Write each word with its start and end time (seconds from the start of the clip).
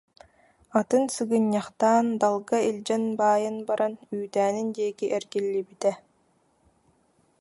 Атын 0.79 1.03
сыгынньахтаан 1.15 2.07
дал- 2.21 2.43
га 2.49 2.57
илдьэн 2.69 3.03
баайан 3.19 3.57
баран 3.67 3.93
үүтээнин 4.15 4.67
диэки 4.77 5.05
эргиллибитэ 5.17 5.91